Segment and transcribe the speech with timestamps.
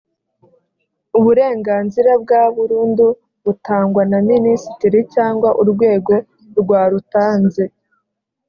[1.17, 3.05] uburenganzira bwa burundu
[3.43, 6.13] butangwa na minisitiri cyangwa urwego
[6.59, 7.63] rwarutanze